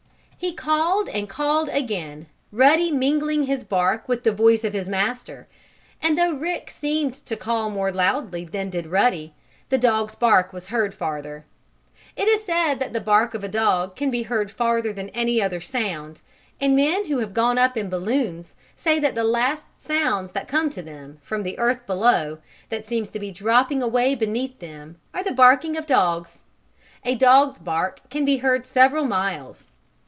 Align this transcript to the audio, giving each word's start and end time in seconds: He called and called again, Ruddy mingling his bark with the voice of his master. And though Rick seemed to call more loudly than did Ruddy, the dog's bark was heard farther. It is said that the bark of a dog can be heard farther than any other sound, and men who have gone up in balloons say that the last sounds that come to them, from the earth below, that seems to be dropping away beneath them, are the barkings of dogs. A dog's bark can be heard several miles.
He 0.43 0.55
called 0.55 1.07
and 1.07 1.29
called 1.29 1.69
again, 1.69 2.25
Ruddy 2.51 2.89
mingling 2.91 3.43
his 3.43 3.63
bark 3.63 4.09
with 4.09 4.23
the 4.23 4.31
voice 4.31 4.63
of 4.63 4.73
his 4.73 4.89
master. 4.89 5.47
And 6.01 6.17
though 6.17 6.33
Rick 6.33 6.71
seemed 6.71 7.13
to 7.27 7.35
call 7.35 7.69
more 7.69 7.91
loudly 7.91 8.45
than 8.45 8.71
did 8.71 8.87
Ruddy, 8.87 9.35
the 9.69 9.77
dog's 9.77 10.15
bark 10.15 10.51
was 10.51 10.69
heard 10.69 10.95
farther. 10.95 11.45
It 12.15 12.27
is 12.27 12.43
said 12.43 12.79
that 12.79 12.91
the 12.91 12.99
bark 12.99 13.35
of 13.35 13.43
a 13.43 13.47
dog 13.47 13.95
can 13.95 14.09
be 14.09 14.23
heard 14.23 14.49
farther 14.49 14.91
than 14.91 15.09
any 15.09 15.39
other 15.39 15.61
sound, 15.61 16.23
and 16.59 16.75
men 16.75 17.05
who 17.05 17.19
have 17.19 17.35
gone 17.35 17.59
up 17.59 17.77
in 17.77 17.87
balloons 17.87 18.55
say 18.75 18.99
that 18.99 19.13
the 19.13 19.23
last 19.23 19.63
sounds 19.77 20.31
that 20.31 20.47
come 20.47 20.71
to 20.71 20.81
them, 20.81 21.19
from 21.21 21.43
the 21.43 21.59
earth 21.59 21.85
below, 21.85 22.39
that 22.69 22.83
seems 22.83 23.11
to 23.11 23.19
be 23.19 23.29
dropping 23.31 23.83
away 23.83 24.15
beneath 24.15 24.57
them, 24.57 24.97
are 25.13 25.21
the 25.23 25.31
barkings 25.31 25.77
of 25.77 25.85
dogs. 25.85 26.41
A 27.05 27.13
dog's 27.13 27.59
bark 27.59 27.99
can 28.09 28.25
be 28.25 28.37
heard 28.37 28.65
several 28.65 29.05
miles. 29.05 29.67